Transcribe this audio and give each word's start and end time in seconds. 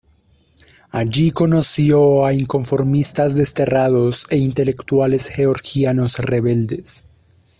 Allí 0.89 1.29
conoció 1.29 2.25
a 2.25 2.33
inconformistas 2.33 3.35
desterrados 3.35 4.25
e 4.31 4.37
intelectuales 4.39 5.27
georgianos 5.27 6.17
rebeldes. 6.17 7.03